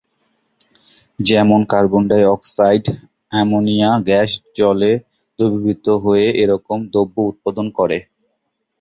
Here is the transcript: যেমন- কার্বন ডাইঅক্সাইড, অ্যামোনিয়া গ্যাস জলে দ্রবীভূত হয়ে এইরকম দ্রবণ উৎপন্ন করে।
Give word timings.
যেমন- 1.19 1.67
কার্বন 1.71 2.03
ডাইঅক্সাইড, 2.09 2.85
অ্যামোনিয়া 3.31 3.89
গ্যাস 4.07 4.29
জলে 4.57 4.91
দ্রবীভূত 5.39 5.85
হয়ে 6.03 6.25
এইরকম 6.41 6.77
দ্রবণ 6.91 7.23
উৎপন্ন 7.29 7.67
করে। 7.77 7.97